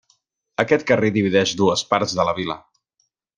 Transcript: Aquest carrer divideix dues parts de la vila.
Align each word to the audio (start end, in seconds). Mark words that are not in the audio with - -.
Aquest 0.63 0.85
carrer 0.91 1.11
divideix 1.17 1.53
dues 1.59 1.85
parts 1.93 2.17
de 2.21 2.27
la 2.31 2.35
vila. 2.41 2.57